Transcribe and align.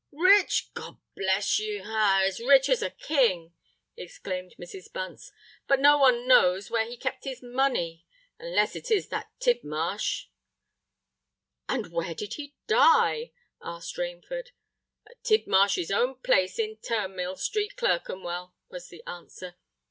"Rich, 0.11 0.73
God 0.73 0.97
bless 1.15 1.59
ye! 1.59 1.79
Ah! 1.85 2.23
as 2.23 2.39
rich 2.39 2.69
as 2.69 2.81
a 2.81 2.89
King!" 2.89 3.53
exclaimed 3.95 4.55
Mrs. 4.59 4.91
Bunce. 4.91 5.31
"But 5.67 5.79
no 5.79 5.99
one 5.99 6.27
knows 6.27 6.71
where 6.71 6.85
he 6.87 6.97
kept 6.97 7.23
his 7.23 7.43
money—unless 7.43 8.75
it 8.75 8.89
is 8.89 9.09
that 9.09 9.29
Tidmarsh." 9.39 10.25
"And 11.69 11.91
where 11.93 12.15
did 12.15 12.33
he 12.33 12.55
die?" 12.65 13.33
asked 13.61 13.95
Rainford. 13.95 14.47
"At 15.07 15.23
Tidmarsh's 15.23 15.91
own 15.91 16.15
place 16.15 16.57
in 16.57 16.77
Turnmill 16.77 17.35
Street, 17.37 17.75
Clerkenwell," 17.75 18.55
was 18.69 18.87
the 18.89 19.03
answer. 19.07 19.55